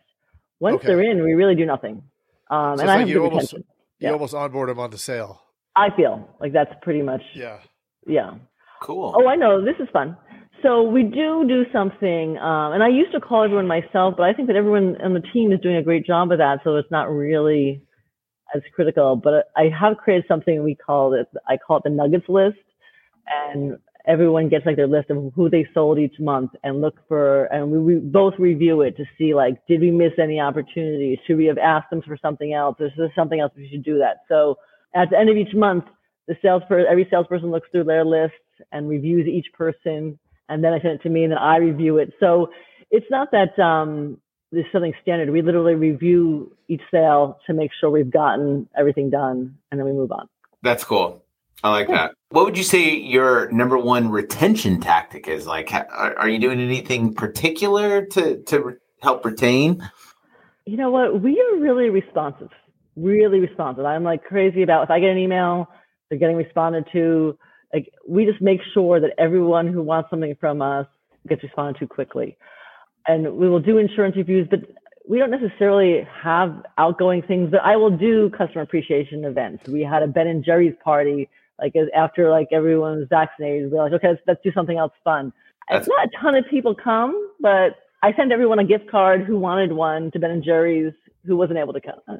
Once 0.59 0.75
Okay. 0.77 0.87
they're 0.87 1.01
in, 1.01 1.23
we 1.23 1.33
really 1.33 1.55
do 1.55 1.65
nothing. 1.65 2.03
Um, 2.49 2.77
So 2.77 2.81
and 2.81 2.89
I 2.91 2.93
like 2.93 2.99
have 3.01 3.09
you 3.09 3.15
good 3.15 3.23
almost- 3.23 3.53
retention. 3.53 3.67
You 3.99 4.07
Yeah. 4.07 4.13
almost 4.13 4.33
onboard 4.35 4.69
them 4.69 4.79
on 4.79 4.89
the 4.91 4.97
sale. 4.97 5.41
I 5.75 5.89
feel 5.95 6.27
like 6.39 6.51
that's 6.51 6.73
pretty 6.81 7.01
much 7.01 7.21
Yeah. 7.33 7.59
yeah. 8.05 8.35
Cool. 8.81 9.13
Oh, 9.15 9.27
I 9.27 9.35
know. 9.35 9.61
This 9.63 9.77
is 9.79 9.89
fun. 9.89 10.17
So 10.63 10.81
we 10.81 11.03
do 11.03 11.45
do 11.45 11.65
something, 11.73 12.37
um, 12.37 12.71
and 12.71 12.81
I 12.81 12.87
used 12.87 13.11
to 13.11 13.19
call 13.19 13.43
everyone 13.43 13.67
myself, 13.67 14.15
but 14.15 14.23
I 14.23 14.33
think 14.33 14.47
that 14.47 14.55
everyone 14.55 14.95
on 15.01 15.13
the 15.13 15.19
team 15.19 15.51
is 15.51 15.59
doing 15.59 15.75
a 15.75 15.83
great 15.83 16.05
job 16.05 16.31
of 16.31 16.37
that. 16.37 16.59
So 16.63 16.77
it's 16.77 16.89
not 16.89 17.11
really 17.11 17.83
as 18.55 18.61
critical. 18.73 19.17
But 19.17 19.51
I 19.57 19.63
have 19.77 19.97
created 19.97 20.23
something 20.27 20.63
we 20.63 20.75
call 20.75 21.13
it. 21.13 21.27
I 21.49 21.57
call 21.57 21.77
it 21.77 21.83
the 21.83 21.89
Nuggets 21.89 22.29
list, 22.29 22.59
and 23.27 23.77
everyone 24.07 24.47
gets 24.47 24.65
like 24.65 24.77
their 24.77 24.87
list 24.87 25.09
of 25.09 25.33
who 25.35 25.49
they 25.49 25.67
sold 25.73 25.99
each 25.99 26.17
month, 26.17 26.51
and 26.63 26.79
look 26.79 26.95
for, 27.09 27.45
and 27.45 27.69
we, 27.69 27.79
we 27.79 27.95
both 27.95 28.35
review 28.39 28.81
it 28.81 28.95
to 28.95 29.03
see 29.17 29.33
like, 29.33 29.55
did 29.67 29.81
we 29.81 29.91
miss 29.91 30.13
any 30.17 30.39
opportunities? 30.39 31.17
Should 31.27 31.37
we 31.37 31.45
have 31.45 31.57
asked 31.57 31.89
them 31.89 32.01
for 32.01 32.17
something 32.21 32.53
else? 32.53 32.77
Is 32.79 32.91
there 32.97 33.11
something 33.15 33.41
else 33.41 33.51
we 33.57 33.69
should 33.69 33.83
do 33.83 33.97
that? 33.97 34.21
So 34.29 34.55
at 34.95 35.09
the 35.09 35.17
end 35.19 35.29
of 35.29 35.35
each 35.35 35.53
month, 35.53 35.83
the 36.27 36.35
salesperson, 36.41 36.87
every 36.89 37.05
salesperson 37.09 37.51
looks 37.51 37.67
through 37.71 37.83
their 37.83 38.05
list 38.05 38.33
and 38.71 38.87
reviews 38.87 39.27
each 39.27 39.47
person, 39.53 40.17
and 40.49 40.63
then 40.63 40.73
I 40.73 40.79
send 40.79 40.99
it 40.99 41.03
to 41.03 41.09
me, 41.09 41.23
and 41.23 41.31
then 41.31 41.39
I 41.39 41.57
review 41.57 41.97
it. 41.97 42.13
So 42.19 42.49
it's 42.91 43.05
not 43.09 43.29
that 43.31 43.57
um, 43.59 44.17
there's 44.51 44.65
something 44.71 44.93
standard. 45.01 45.29
We 45.29 45.41
literally 45.41 45.75
review 45.75 46.55
each 46.67 46.81
sale 46.91 47.39
to 47.47 47.53
make 47.53 47.71
sure 47.79 47.89
we've 47.89 48.11
gotten 48.11 48.67
everything 48.77 49.09
done, 49.09 49.57
and 49.71 49.79
then 49.79 49.85
we 49.85 49.93
move 49.93 50.11
on. 50.11 50.27
That's 50.61 50.83
cool. 50.83 51.23
I 51.63 51.71
like 51.71 51.87
that. 51.87 52.13
What 52.29 52.43
would 52.45 52.57
you 52.57 52.63
say 52.63 52.93
your 52.95 53.49
number 53.51 53.77
one 53.77 54.09
retention 54.09 54.81
tactic 54.81 55.27
is? 55.27 55.47
Like, 55.47 55.73
are, 55.73 56.17
are 56.17 56.27
you 56.27 56.37
doing 56.37 56.59
anything 56.59 57.13
particular 57.13 58.05
to 58.07 58.43
to 58.43 58.59
re- 58.59 58.73
help 59.01 59.23
retain? 59.23 59.89
You 60.65 60.77
know 60.77 60.91
what? 60.91 61.21
We 61.21 61.39
are 61.41 61.59
really 61.59 61.89
responsive, 61.89 62.49
really 62.95 63.39
responsive. 63.39 63.85
I'm 63.85 64.03
like 64.03 64.23
crazy 64.25 64.61
about 64.61 64.83
if 64.83 64.91
I 64.91 64.99
get 64.99 65.09
an 65.09 65.17
email, 65.17 65.67
they're 66.09 66.19
getting 66.19 66.35
responded 66.35 66.85
to. 66.93 67.37
Like 67.73 67.91
we 68.07 68.25
just 68.25 68.41
make 68.41 68.59
sure 68.73 68.99
that 68.99 69.11
everyone 69.17 69.67
who 69.67 69.81
wants 69.81 70.09
something 70.09 70.35
from 70.39 70.61
us 70.61 70.85
gets 71.27 71.43
responded 71.43 71.79
to 71.79 71.87
quickly. 71.87 72.37
And 73.07 73.35
we 73.35 73.49
will 73.49 73.59
do 73.59 73.77
insurance 73.77 74.15
reviews, 74.15 74.47
but 74.49 74.59
we 75.09 75.17
don't 75.17 75.31
necessarily 75.31 76.07
have 76.21 76.63
outgoing 76.77 77.21
things. 77.23 77.49
But 77.51 77.61
I 77.63 77.75
will 77.75 77.89
do 77.95 78.29
customer 78.29 78.61
appreciation 78.61 79.25
events. 79.25 79.67
We 79.67 79.81
had 79.81 80.03
a 80.03 80.07
Ben 80.07 80.27
and 80.27 80.45
Jerry's 80.45 80.75
party, 80.83 81.29
like 81.59 81.73
after 81.95 82.29
like 82.29 82.47
everyone 82.51 82.99
was 82.99 83.07
vaccinated. 83.09 83.71
We're 83.71 83.83
like, 83.83 83.93
okay, 83.93 84.09
let's, 84.09 84.21
let's 84.27 84.41
do 84.43 84.51
something 84.53 84.77
else 84.77 84.93
fun. 85.03 85.33
That's- 85.69 85.87
It's 85.87 85.89
not 85.89 86.07
a 86.07 86.11
ton 86.21 86.35
of 86.35 86.45
people 86.49 86.75
come, 86.75 87.31
but 87.39 87.75
I 88.01 88.13
sent 88.13 88.31
everyone 88.31 88.59
a 88.59 88.65
gift 88.65 88.89
card 88.89 89.23
who 89.23 89.37
wanted 89.39 89.71
one 89.71 90.11
to 90.11 90.19
Ben 90.19 90.31
and 90.31 90.43
Jerry's 90.43 90.93
who 91.25 91.37
wasn't 91.37 91.57
able 91.59 91.73
to 91.73 91.81
come. 91.81 91.99
Know. 92.07 92.19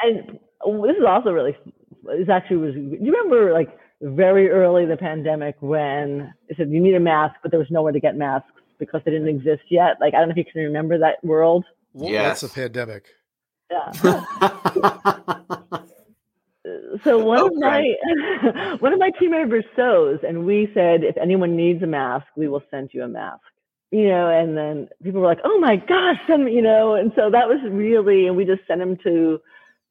And 0.00 0.38
this 0.84 0.96
is 0.96 1.04
also 1.06 1.32
really, 1.32 1.56
this 2.04 2.28
actually 2.28 2.58
was, 2.58 2.74
you 2.74 3.12
remember 3.12 3.52
like 3.52 3.76
very 4.00 4.50
early 4.50 4.82
in 4.84 4.88
the 4.88 4.96
pandemic 4.96 5.56
when 5.60 6.32
it 6.48 6.56
said 6.56 6.70
you 6.70 6.80
need 6.80 6.94
a 6.94 7.00
mask, 7.00 7.36
but 7.42 7.50
there 7.50 7.60
was 7.60 7.70
nowhere 7.70 7.92
to 7.92 8.00
get 8.00 8.16
masks 8.16 8.48
because 8.78 9.00
they 9.04 9.10
didn't 9.10 9.28
exist 9.28 9.62
yet. 9.70 9.96
Like, 10.00 10.14
I 10.14 10.18
don't 10.18 10.28
know 10.28 10.32
if 10.32 10.36
you 10.38 10.44
can 10.44 10.62
remember 10.62 10.98
that 10.98 11.22
world. 11.24 11.64
Wh- 11.98 12.10
Yes. 12.10 12.42
What's 12.42 12.52
a 12.52 12.54
pandemic? 12.60 13.04
Yeah. 13.70 14.24
So 17.04 17.18
one 17.18 17.40
of 17.40 17.52
Okay. 17.52 17.58
my 17.60 18.76
one 18.80 18.92
of 18.94 18.98
my 18.98 19.10
team 19.20 19.32
members 19.32 19.64
sews, 19.76 20.20
and 20.26 20.46
we 20.46 20.70
said 20.72 21.04
if 21.04 21.16
anyone 21.18 21.56
needs 21.56 21.82
a 21.82 21.86
mask, 21.86 22.26
we 22.36 22.48
will 22.48 22.62
send 22.70 22.90
you 22.94 23.02
a 23.02 23.08
mask. 23.08 23.42
You 23.90 24.08
know, 24.08 24.30
and 24.30 24.56
then 24.56 24.88
people 25.02 25.20
were 25.20 25.26
like, 25.26 25.40
"Oh 25.44 25.58
my 25.60 25.76
gosh!" 25.76 26.16
Send 26.26 26.46
me, 26.46 26.52
you 26.54 26.62
know, 26.62 26.94
and 26.94 27.12
so 27.16 27.30
that 27.30 27.48
was 27.48 27.58
really, 27.70 28.26
and 28.26 28.36
we 28.36 28.46
just 28.46 28.62
sent 28.66 28.80
him 28.80 28.96
to. 29.04 29.40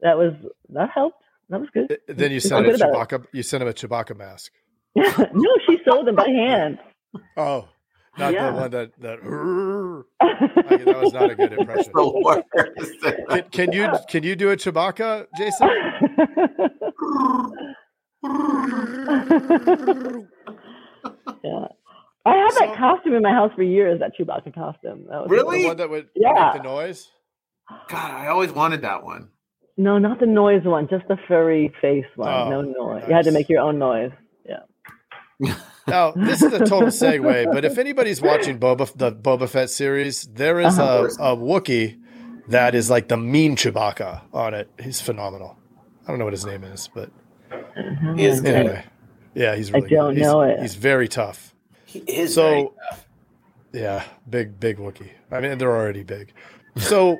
That 0.01 0.17
was 0.17 0.33
that 0.69 0.89
helped. 0.89 1.22
That 1.49 1.59
was 1.61 1.69
good. 1.73 1.97
Then 2.07 2.31
you 2.31 2.39
sent 2.39 2.65
send 2.65 2.81
a 2.81 2.85
Chewbacca. 2.85 3.25
You 3.33 3.43
send 3.43 3.63
him 3.63 3.69
a 3.69 3.73
Chewbacca 3.73 4.15
mask. 4.17 4.51
no, 4.95 5.57
she 5.67 5.77
sewed 5.87 6.05
them 6.07 6.15
by 6.15 6.27
hand. 6.27 6.79
Oh, 7.37 7.67
not 8.17 8.33
Yeah. 8.33 8.51
the 8.51 8.57
one 8.57 8.71
that 8.71 8.91
that. 9.01 9.19
I 10.21 10.75
mean, 10.77 10.85
that 10.85 11.01
was 11.01 11.13
not 11.13 11.29
a 11.31 11.35
good 11.35 11.53
impression. 11.53 11.93
Can, 13.29 13.43
can 13.51 13.71
you 13.71 13.89
can 14.09 14.23
you 14.23 14.35
do 14.35 14.51
a 14.51 14.57
Chewbacca, 14.57 15.27
Jason? 15.37 15.69
yeah. 21.43 21.67
I 22.25 22.35
had 22.37 22.51
that 22.51 22.75
costume 22.77 23.15
in 23.15 23.21
my 23.21 23.31
house 23.31 23.51
for 23.55 23.63
years. 23.63 23.99
That 23.99 24.13
Chewbacca 24.17 24.53
costume. 24.55 25.05
That 25.09 25.21
was 25.23 25.29
Really? 25.29 25.63
The 25.63 25.67
one 25.67 25.77
that 25.77 25.89
would 25.89 26.07
Yeah. 26.15 26.51
make 26.53 26.61
the 26.63 26.67
noise. 26.69 27.11
God, 27.89 28.11
I 28.11 28.27
always 28.27 28.51
wanted 28.51 28.81
that 28.83 29.03
one. 29.03 29.29
No, 29.77 29.97
not 29.97 30.19
the 30.19 30.25
noise 30.27 30.63
one. 30.63 30.87
Just 30.87 31.07
the 31.07 31.17
furry 31.27 31.73
face 31.81 32.05
one. 32.15 32.29
Oh, 32.31 32.49
no 32.49 32.61
noise. 32.61 33.03
You 33.07 33.13
had 33.15 33.25
to 33.25 33.31
make 33.31 33.49
your 33.49 33.61
own 33.61 33.79
noise. 33.79 34.11
Yeah. 34.47 35.55
Now, 35.85 36.11
this 36.11 36.41
is 36.41 36.53
a 36.53 36.59
total 36.59 36.87
segue, 36.87 37.51
but 37.51 37.65
if 37.65 37.77
anybody's 37.77 38.21
watching 38.21 38.57
Boba 38.57 38.89
the 38.95 39.11
Boba 39.11 39.49
Fett 39.49 39.69
series, 39.69 40.23
there 40.27 40.61
is 40.61 40.79
Uh-huh. 40.79 41.09
a, 41.19 41.33
a 41.33 41.35
Wookiee 41.37 41.99
that 42.47 42.73
is 42.73 42.89
like 42.89 43.09
the 43.09 43.17
mean 43.17 43.57
Chewbacca 43.57 44.21
on 44.31 44.53
it. 44.53 44.69
He's 44.81 45.01
phenomenal. 45.01 45.57
I 46.05 46.11
don't 46.11 46.19
know 46.19 46.23
what 46.23 46.31
his 46.33 46.45
name 46.45 46.63
is, 46.63 46.87
but 46.95 47.09
He 48.15 48.23
is 48.25 48.39
good. 48.39 48.55
anyway, 48.55 48.85
yeah, 49.33 49.57
he's 49.57 49.73
really. 49.73 49.87
I 49.87 49.89
don't 49.89 50.13
good. 50.13 50.17
He's, 50.19 50.25
know 50.25 50.41
it. 50.43 50.61
He's 50.61 50.75
very 50.75 51.09
tough. 51.09 51.53
He 51.83 51.99
is 51.99 52.33
So- 52.35 52.49
very 52.49 52.69
tough. 52.89 53.07
Yeah, 53.73 54.03
big, 54.29 54.61
big 54.61 54.77
Wookiee. 54.77 55.11
I 55.31 55.41
mean, 55.41 55.57
they're 55.57 55.75
already 55.75 56.03
big. 56.03 56.31
So 56.77 57.17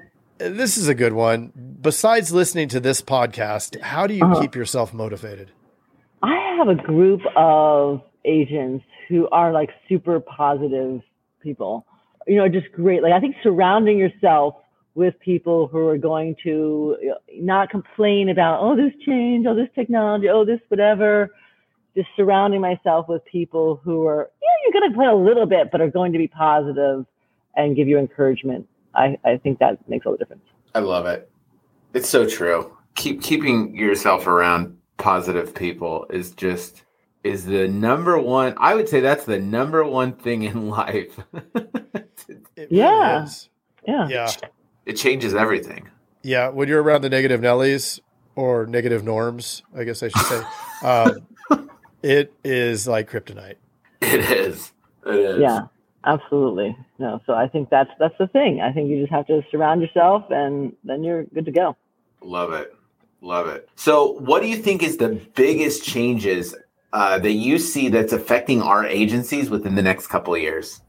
this 0.50 0.78
is 0.78 0.88
a 0.88 0.96
good 0.96 1.14
one. 1.14 1.52
Besides 1.82 2.32
listening 2.34 2.68
to 2.70 2.80
this 2.80 3.02
podcast, 3.02 3.80
how 3.82 4.08
do 4.08 4.14
you 4.14 4.24
Uh-huh. 4.26 4.42
keep 4.42 4.56
yourself 4.56 4.94
motivated? 4.94 5.52
I 6.22 6.36
have 6.58 6.68
a 6.70 6.76
group 6.76 7.22
of 7.36 8.02
agents 8.26 8.86
who 9.10 9.28
are 9.30 9.52
like 9.52 9.70
super 9.90 10.20
positive 10.20 11.02
people. 11.42 11.86
You 12.28 12.38
know, 12.38 12.48
just 12.48 12.72
great. 12.72 13.04
Like 13.04 13.14
I 13.14 13.20
think 13.20 13.36
surrounding 13.44 13.98
yourself 13.98 14.56
with 14.96 15.20
people 15.20 15.68
who 15.68 15.88
are 15.88 15.98
going 15.98 16.36
to 16.44 16.96
not 17.36 17.70
complain 17.70 18.30
about, 18.30 18.60
oh, 18.62 18.76
this 18.76 18.94
change, 19.06 19.46
oh, 19.48 19.56
this 19.56 19.68
technology, 19.76 20.30
oh, 20.30 20.46
this 20.46 20.60
whatever. 20.70 21.30
Just 21.96 22.08
surrounding 22.16 22.62
myself 22.62 23.08
with 23.10 23.24
people 23.26 23.80
who 23.84 24.06
are, 24.08 24.30
yeah, 24.42 24.50
you're 24.64 24.72
going 24.74 24.84
to 24.90 24.96
complain 24.96 25.10
a 25.10 25.16
little 25.16 25.46
bit, 25.46 25.70
but 25.72 25.82
are 25.82 25.90
going 25.90 26.12
to 26.14 26.18
be 26.18 26.28
positive 26.28 27.06
and 27.56 27.76
give 27.76 27.88
you 27.88 28.00
encouragement. 28.00 28.68
I, 28.96 29.18
I 29.26 29.38
think 29.38 29.60
that 29.60 29.78
makes 29.90 30.06
all 30.06 30.12
the 30.14 30.18
difference. 30.20 30.44
I 30.76 30.80
love 30.80 31.06
it. 31.06 31.30
It's 31.94 32.10
so 32.10 32.28
true. 32.28 32.76
Keep 32.96 33.22
keeping 33.24 33.76
yourself 33.76 34.28
around 34.28 34.78
positive 34.98 35.54
people 35.56 36.06
is 36.10 36.32
just 36.32 36.84
is 37.24 37.46
the 37.46 37.68
number 37.68 38.20
one. 38.20 38.54
I 38.58 38.76
would 38.76 38.90
say 38.90 39.00
that's 39.00 39.26
the 39.26 39.40
number 39.40 39.84
one 39.84 40.14
thing 40.14 40.44
in 40.44 40.70
life. 40.70 41.20
It 42.56 42.68
Yeah. 42.72 43.24
is. 43.24 43.50
Yeah. 43.88 44.08
Yeah. 44.08 44.30
it 44.86 44.94
changes 44.94 45.34
everything. 45.36 45.90
Yeah, 46.22 46.48
when 46.50 46.68
you're 46.70 46.82
around 46.82 47.02
the 47.02 47.10
negative 47.10 47.42
Nellies 47.42 48.00
or 48.36 48.66
negative 48.66 49.04
norms, 49.04 49.64
I 49.76 49.84
guess 49.84 50.02
I 50.04 50.08
should 50.08 50.26
say, 50.26 50.44
um, 50.88 51.70
it 52.02 52.32
is 52.46 52.88
like 52.88 53.10
kryptonite. 53.10 53.56
It 54.02 54.22
is. 54.32 54.72
It 55.06 55.16
is. 55.16 55.40
Yeah, 55.42 55.64
absolutely. 56.06 56.76
No, 57.00 57.22
so 57.26 57.34
I 57.34 57.48
think 57.48 57.70
that's 57.70 57.90
that's 58.00 58.18
the 58.20 58.28
thing. 58.28 58.62
I 58.62 58.72
think 58.72 58.90
you 58.90 59.02
just 59.02 59.12
have 59.12 59.28
to 59.28 59.42
surround 59.52 59.82
yourself, 59.82 60.26
and 60.30 60.76
then 60.84 61.04
you're 61.04 61.24
good 61.26 61.46
to 61.46 61.52
go. 61.52 61.76
Love 62.22 62.54
it. 62.54 62.74
Love 63.22 63.48
it. 63.48 63.70
So, 63.76 64.20
what 64.20 64.42
do 64.42 64.48
you 64.50 64.58
think 64.58 64.84
is 64.84 64.98
the 64.98 65.20
biggest 65.36 65.84
changes 65.84 66.54
uh, 66.92 67.20
that 67.20 67.32
you 67.32 67.58
see 67.58 67.90
that's 67.90 68.14
affecting 68.14 68.62
our 68.62 68.86
agencies 68.86 69.50
within 69.50 69.76
the 69.76 69.82
next 69.82 70.08
couple 70.08 70.36
of 70.36 70.42
years? 70.42 70.82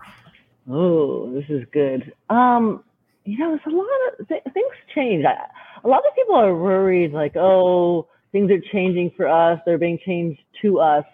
Oh, 0.69 1.33
this 1.33 1.45
is 1.49 1.65
good. 1.73 2.13
Um, 2.31 2.83
you 3.25 3.39
know, 3.39 3.55
it's 3.55 3.67
a 3.67 3.71
lot 3.71 3.87
of 4.19 4.29
th- 4.29 4.43
things 4.53 4.73
change. 4.95 5.25
I, 5.25 5.35
a 5.85 5.89
lot 5.89 5.99
of 5.99 6.15
people 6.15 6.35
are 6.35 6.55
worried, 6.55 7.13
like, 7.13 7.37
oh, 7.37 8.09
things 8.33 8.51
are 8.51 8.61
changing 8.73 9.13
for 9.17 9.29
us. 9.29 9.61
They're 9.65 9.79
being 9.79 9.99
changed 10.05 10.41
to 10.63 10.81
us. 10.81 11.05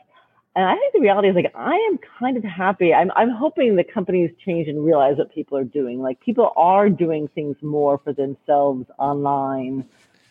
And 0.57 0.65
I 0.65 0.75
think 0.75 0.93
the 0.95 1.01
reality 1.01 1.29
is, 1.29 1.37
like, 1.37 1.53
I 1.55 1.75
am 1.91 1.99
kind 2.19 2.37
of 2.37 2.43
happy. 2.43 2.93
I'm, 2.93 3.13
I'm 3.15 3.31
hoping 3.31 3.77
the 3.77 3.85
companies 3.85 4.31
change 4.45 4.67
and 4.67 4.85
realize 4.85 5.17
what 5.17 5.33
people 5.33 5.57
are 5.57 5.65
doing. 5.65 6.01
Like, 6.01 6.21
people 6.21 6.53
are 6.57 6.89
doing 6.89 7.29
things 7.29 7.57
more 7.63 7.99
for 8.03 8.13
themselves 8.13 8.87
online, 8.99 9.85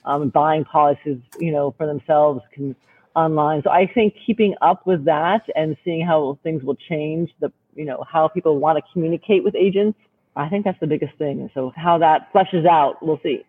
um, 0.03 0.27
buying 0.27 0.65
policies, 0.65 1.19
you 1.39 1.53
know, 1.53 1.73
for 1.77 1.87
themselves 1.87 2.41
can, 2.53 2.75
online. 3.15 3.63
So 3.63 3.69
I 3.69 3.87
think 3.87 4.13
keeping 4.25 4.55
up 4.61 4.85
with 4.85 5.05
that 5.05 5.43
and 5.55 5.77
seeing 5.85 6.05
how 6.05 6.37
things 6.43 6.63
will 6.63 6.75
change, 6.75 7.31
the, 7.39 7.51
you 7.75 7.85
know, 7.85 8.03
how 8.11 8.27
people 8.27 8.59
want 8.59 8.77
to 8.77 8.83
communicate 8.91 9.45
with 9.45 9.55
agents, 9.55 9.97
I 10.35 10.49
think 10.49 10.65
that's 10.65 10.79
the 10.81 10.87
biggest 10.87 11.17
thing. 11.17 11.49
So 11.53 11.71
how 11.77 11.97
that 11.99 12.31
fleshes 12.33 12.67
out, 12.67 13.01
we'll 13.01 13.21
see. 13.23 13.45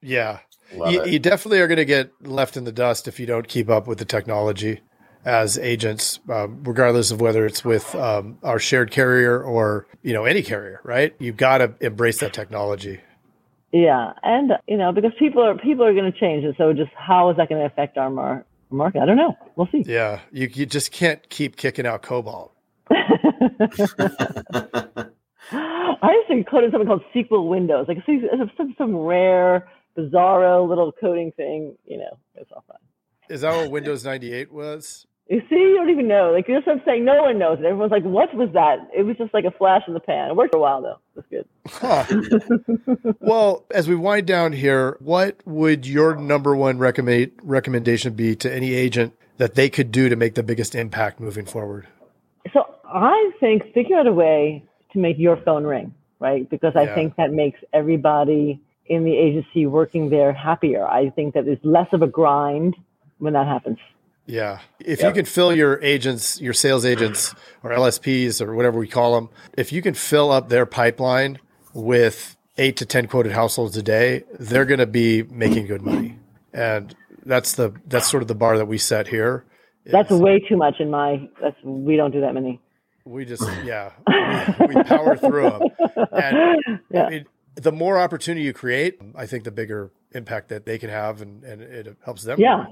Yeah. 0.00 0.38
You, 0.72 1.04
you 1.04 1.18
definitely 1.18 1.60
are 1.60 1.66
going 1.66 1.78
to 1.78 1.84
get 1.84 2.12
left 2.26 2.56
in 2.56 2.64
the 2.64 2.72
dust 2.72 3.06
if 3.06 3.20
you 3.20 3.26
don't 3.26 3.46
keep 3.46 3.68
up 3.68 3.86
with 3.86 3.98
the 3.98 4.04
technology 4.04 4.80
as 5.24 5.58
agents, 5.58 6.20
um, 6.28 6.62
regardless 6.64 7.10
of 7.10 7.20
whether 7.20 7.46
it's 7.46 7.64
with 7.64 7.94
um, 7.94 8.38
our 8.42 8.58
shared 8.58 8.90
carrier 8.90 9.42
or 9.42 9.86
you 10.02 10.12
know 10.12 10.24
any 10.24 10.42
carrier. 10.42 10.80
Right? 10.84 11.14
You've 11.18 11.36
got 11.36 11.58
to 11.58 11.74
embrace 11.80 12.20
that 12.20 12.32
technology. 12.32 13.00
Yeah, 13.72 14.12
and 14.22 14.52
you 14.66 14.76
know 14.76 14.92
because 14.92 15.12
people 15.18 15.42
are 15.42 15.56
people 15.56 15.84
are 15.84 15.94
going 15.94 16.10
to 16.10 16.18
change, 16.18 16.44
and 16.44 16.54
so 16.58 16.72
just 16.72 16.90
how 16.94 17.30
is 17.30 17.36
that 17.36 17.48
going 17.48 17.60
to 17.60 17.66
affect 17.66 17.96
our 17.96 18.10
mar- 18.10 18.44
market? 18.70 19.00
I 19.00 19.06
don't 19.06 19.16
know. 19.16 19.36
We'll 19.56 19.68
see. 19.72 19.84
Yeah, 19.86 20.20
you 20.30 20.48
you 20.52 20.66
just 20.66 20.92
can't 20.92 21.26
keep 21.30 21.56
kicking 21.56 21.86
out 21.86 22.02
COBOL. 22.02 22.50
I 25.52 26.12
used 26.12 26.28
to 26.28 26.44
code 26.50 26.64
in 26.64 26.70
something 26.70 26.86
called 26.86 27.02
SQL 27.14 27.48
Windows, 27.48 27.86
like 27.88 27.98
see, 28.04 28.20
some 28.56 28.74
some 28.76 28.96
rare, 28.96 29.68
bizarro 29.96 30.68
little 30.68 30.92
coding 30.92 31.32
thing. 31.32 31.74
You 31.86 31.98
know, 31.98 32.18
it's 32.34 32.50
all 32.52 32.64
fun. 32.66 32.76
Is 33.28 33.42
that 33.42 33.56
what 33.56 33.70
Windows 33.70 34.04
98 34.04 34.52
was? 34.52 35.06
You 35.28 35.40
see, 35.48 35.54
you 35.54 35.76
don't 35.76 35.88
even 35.90 36.08
know. 36.08 36.32
Like 36.32 36.46
that's 36.46 36.66
what 36.66 36.76
I'm 36.76 36.82
saying. 36.84 37.04
No 37.04 37.22
one 37.22 37.38
knows 37.38 37.58
it. 37.58 37.64
Everyone's 37.64 37.92
like, 37.92 38.02
"What 38.02 38.34
was 38.34 38.50
that?" 38.52 38.90
It 38.94 39.02
was 39.04 39.16
just 39.16 39.32
like 39.32 39.44
a 39.44 39.50
flash 39.52 39.82
in 39.86 39.94
the 39.94 40.00
pan. 40.00 40.30
It 40.30 40.36
worked 40.36 40.52
for 40.52 40.58
a 40.58 40.60
while 40.60 40.82
though. 40.82 40.98
That's 41.14 41.28
good. 41.28 41.48
Huh. 41.68 43.12
well, 43.20 43.64
as 43.70 43.88
we 43.88 43.94
wind 43.94 44.26
down 44.26 44.52
here, 44.52 44.96
what 45.00 45.36
would 45.46 45.86
your 45.86 46.16
number 46.16 46.56
one 46.56 46.78
recommend 46.78 47.32
recommendation 47.42 48.14
be 48.14 48.34
to 48.36 48.52
any 48.52 48.74
agent 48.74 49.14
that 49.38 49.54
they 49.54 49.70
could 49.70 49.92
do 49.92 50.08
to 50.08 50.16
make 50.16 50.34
the 50.34 50.42
biggest 50.42 50.74
impact 50.74 51.20
moving 51.20 51.46
forward? 51.46 51.86
So 52.52 52.66
I 52.84 53.30
think 53.40 53.72
figure 53.72 53.96
out 53.98 54.06
a 54.06 54.12
way 54.12 54.64
to 54.92 54.98
make 54.98 55.18
your 55.18 55.36
phone 55.36 55.64
ring, 55.64 55.94
right? 56.18 56.48
Because 56.50 56.74
I 56.76 56.82
Yeah. 56.82 56.94
think 56.94 57.16
that 57.16 57.32
makes 57.32 57.60
everybody 57.72 58.60
in 58.86 59.04
the 59.04 59.16
agency 59.16 59.66
working 59.66 60.10
there 60.10 60.32
happier. 60.32 60.86
I 60.86 61.10
think 61.10 61.34
that 61.34 61.44
there's 61.46 61.64
less 61.64 61.90
of 61.92 62.02
a 62.02 62.06
grind 62.06 62.76
when 63.18 63.32
that 63.34 63.46
happens. 63.46 63.78
Yeah. 64.26 64.60
If 64.78 65.02
you 65.02 65.12
can 65.12 65.24
fill 65.24 65.54
your 65.54 65.82
agents, 65.82 66.40
your 66.40 66.52
sales 66.52 66.84
agents 66.84 67.34
or 67.62 67.70
LSPs 67.70 68.40
or 68.40 68.54
whatever 68.54 68.78
we 68.78 68.88
call 68.88 69.14
them, 69.14 69.30
if 69.58 69.72
you 69.72 69.82
can 69.82 69.94
fill 69.94 70.30
up 70.30 70.48
their 70.48 70.66
pipeline 70.66 71.38
with 71.74 72.36
eight 72.58 72.76
to 72.76 72.86
10 72.86 73.08
quoted 73.08 73.32
households 73.32 73.76
a 73.76 73.82
day, 73.82 74.24
they're 74.38 74.64
going 74.64 74.78
to 74.78 74.86
be 74.86 75.22
making 75.24 75.66
good 75.66 75.82
money. 75.82 76.18
And 76.52 76.94
that's 77.24 77.54
the, 77.54 77.72
that's 77.86 78.10
sort 78.10 78.22
of 78.22 78.28
the 78.28 78.34
bar 78.34 78.58
that 78.58 78.66
we 78.66 78.78
set 78.78 79.08
here. 79.08 79.44
That's 79.84 80.10
way 80.10 80.38
too 80.38 80.56
much 80.56 80.76
in 80.78 80.90
my. 80.90 81.28
That's 81.40 81.56
we 81.64 81.96
don't 81.96 82.12
do 82.12 82.20
that 82.20 82.34
many. 82.34 82.60
We 83.04 83.24
just, 83.24 83.42
yeah, 83.64 83.90
we, 84.60 84.66
we 84.76 84.82
power 84.84 85.16
through 85.16 85.50
them. 85.50 85.62
And 86.12 86.80
Yeah. 86.90 87.06
I 87.06 87.10
mean, 87.10 87.26
the 87.56 87.72
more 87.72 87.98
opportunity 87.98 88.44
you 88.44 88.52
create, 88.52 89.00
I 89.16 89.26
think 89.26 89.42
the 89.42 89.50
bigger 89.50 89.90
impact 90.12 90.48
that 90.50 90.66
they 90.66 90.78
can 90.78 90.90
have 90.90 91.20
and, 91.20 91.42
and 91.42 91.62
it 91.62 91.96
helps 92.04 92.22
them. 92.22 92.38
Yeah, 92.38 92.66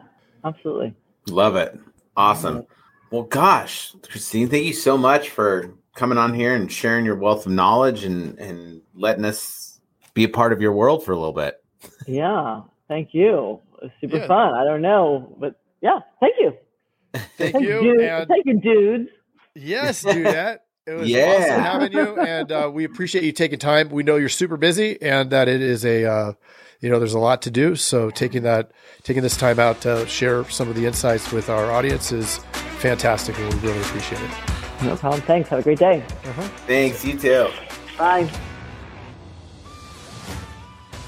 absolutely. 0.44 0.94
Love 1.28 1.56
it. 1.56 1.78
Awesome. 2.16 2.66
Well, 3.10 3.22
gosh, 3.24 3.94
Christine, 4.08 4.48
thank 4.48 4.64
you 4.64 4.72
so 4.72 4.96
much 4.96 5.30
for 5.30 5.74
coming 5.96 6.18
on 6.18 6.32
here 6.34 6.54
and 6.54 6.70
sharing 6.70 7.04
your 7.04 7.16
wealth 7.16 7.46
of 7.46 7.52
knowledge 7.52 8.04
and, 8.04 8.38
and 8.38 8.82
letting 8.94 9.24
us 9.24 9.80
be 10.14 10.24
a 10.24 10.28
part 10.28 10.52
of 10.52 10.60
your 10.60 10.72
world 10.72 11.04
for 11.04 11.12
a 11.12 11.16
little 11.18 11.32
bit. 11.32 11.62
Yeah, 12.06 12.62
thank 12.88 13.12
you. 13.12 13.60
Super 14.00 14.18
Yeah. 14.18 14.26
fun. 14.26 14.54
I 14.54 14.64
don't 14.64 14.82
know, 14.82 15.34
but 15.38 15.56
yeah, 15.80 16.00
thank 16.20 16.34
you. 16.38 16.52
Thank 17.12 17.54
Thank 17.54 17.64
you. 17.64 17.80
dude. 17.80 18.00
And 18.02 18.28
Thank 18.28 18.46
you, 18.46 18.60
dudes. 18.60 19.10
Yes, 19.56 20.04
Dudette. 20.04 20.58
It 20.90 20.94
was 20.98 21.08
Yeah. 21.08 21.36
awesome 21.38 21.62
having 21.62 21.92
you, 21.92 22.18
and 22.20 22.50
uh, 22.50 22.68
we 22.72 22.82
appreciate 22.84 23.22
you 23.24 23.30
taking 23.32 23.58
time. 23.60 23.90
We 23.90 24.02
know 24.02 24.16
you're 24.16 24.28
super 24.28 24.56
busy, 24.56 25.00
and 25.00 25.30
that 25.30 25.46
it 25.48 25.60
is 25.62 25.84
a, 25.84 26.04
uh, 26.04 26.32
you 26.80 26.90
know, 26.90 26.98
there's 26.98 27.14
a 27.14 27.18
lot 27.20 27.42
to 27.42 27.50
do. 27.50 27.76
So 27.76 28.10
taking 28.10 28.42
that, 28.42 28.72
taking 29.04 29.22
this 29.22 29.36
time 29.36 29.60
out 29.60 29.80
to 29.82 30.04
share 30.08 30.42
some 30.50 30.68
of 30.68 30.74
the 30.74 30.86
insights 30.86 31.30
with 31.30 31.48
our 31.48 31.70
audience 31.70 32.10
is 32.10 32.38
fantastic, 32.80 33.38
and 33.38 33.54
we 33.54 33.60
really 33.68 33.80
appreciate 33.80 34.20
it. 34.20 34.30
No 34.82 34.96
problem. 34.96 35.22
Thanks. 35.22 35.48
Have 35.50 35.60
a 35.60 35.62
great 35.62 35.78
day. 35.78 36.02
Thanks. 36.66 37.04
You 37.04 37.16
too. 37.18 37.48
Bye. 37.96 38.28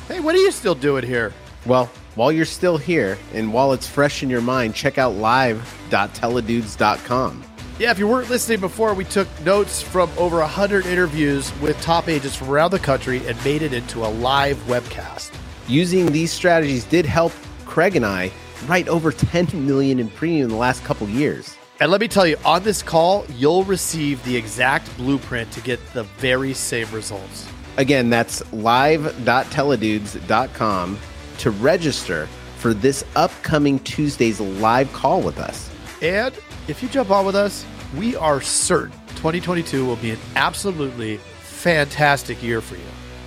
Hey, 0.07 0.21
what 0.21 0.35
are 0.37 0.39
you 0.39 0.53
still 0.53 0.75
doing 0.75 1.05
here? 1.05 1.33
Well, 1.67 1.91
while 2.15 2.31
you're 2.31 2.45
still 2.45 2.77
here 2.77 3.17
and 3.33 3.55
while 3.55 3.73
it's 3.73 3.87
fresh 3.87 4.23
in 4.23 4.29
your 4.29 4.43
mind, 4.43 4.75
check 4.75 4.99
out 4.99 5.15
live.teledudes.com. 5.15 7.45
Yeah, 7.83 7.91
if 7.91 7.99
you 7.99 8.07
weren't 8.07 8.31
listening 8.31 8.61
before, 8.61 8.95
we 8.95 9.05
took 9.05 9.27
notes 9.45 9.83
from 9.83 10.09
over 10.17 10.39
100 10.39 10.87
interviews 10.87 11.53
with 11.61 11.77
top 11.83 12.09
agents 12.09 12.37
from 12.37 12.49
around 12.49 12.71
the 12.71 12.79
country 12.79 13.27
and 13.27 13.37
made 13.45 13.61
it 13.61 13.73
into 13.73 14.05
a 14.05 14.07
live 14.07 14.57
webcast. 14.69 15.35
Using 15.67 16.13
these 16.13 16.31
strategies 16.31 16.85
did 16.85 17.05
help 17.05 17.33
Craig 17.67 17.97
and 17.97 18.07
I 18.07 18.31
write 18.69 18.87
over 18.87 19.11
10 19.11 19.67
million 19.67 19.99
in 19.99 20.11
premium 20.11 20.45
in 20.45 20.51
the 20.51 20.57
last 20.57 20.85
couple 20.85 21.09
years. 21.09 21.57
And 21.81 21.91
let 21.91 22.01
me 22.01 22.07
tell 22.07 22.25
you, 22.25 22.37
on 22.45 22.63
this 22.63 22.85
call, 22.85 23.27
you'll 23.31 23.65
receive 23.65 24.23
the 24.23 24.37
exact 24.37 24.97
blueprint 24.97 25.51
to 25.51 25.61
get 25.61 25.81
the 25.93 26.05
very 26.05 26.55
same 26.55 26.89
results. 26.93 27.49
Again, 27.79 28.11
that's 28.11 28.53
live.teledudes.com 28.53 30.99
to 31.39 31.51
register 31.51 32.29
for 32.59 32.75
this 32.75 33.05
upcoming 33.17 33.81
Tuesday's 33.81 34.39
live 34.39 34.93
call 34.93 35.21
with 35.21 35.41
us. 35.41 35.69
And 36.01 36.33
if 36.69 36.81
you 36.81 36.89
jump 36.89 37.11
on 37.11 37.27
with 37.27 37.35
us, 37.35 37.67
we 37.97 38.17
are 38.17 38.41
certain 38.41 38.99
2022 39.17 39.85
will 39.85 39.97
be 39.97 40.11
an 40.11 40.19
absolutely 40.35 41.19
fantastic 41.43 42.43
year 42.43 42.61
for 42.61 42.75
you. 42.75 42.83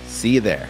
See 0.06 0.30
you 0.30 0.40
there. 0.40 0.68